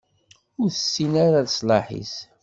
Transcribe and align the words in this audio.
Ur 0.61 0.69
tessin 0.71 1.13
ara 1.25 1.45
leṣlaḥ-is. 1.45 2.13